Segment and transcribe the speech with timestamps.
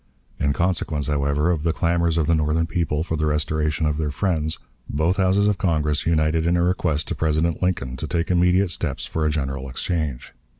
[0.39, 4.09] In consequence, however, of the clamors of the Northern people for the restoration of their
[4.09, 4.57] friends,
[4.89, 9.05] both Houses of Congress united in a request to President Lincoln to take immediate steps
[9.05, 10.33] for a general exchange.